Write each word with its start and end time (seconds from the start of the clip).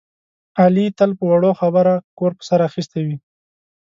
علي 0.61 0.85
تل 0.97 1.11
په 1.19 1.23
وړه 1.31 1.51
خبره 1.59 1.93
کور 2.17 2.31
په 2.37 2.43
سر 2.49 2.59
اخیستی 2.69 3.01
وي. 3.05 3.17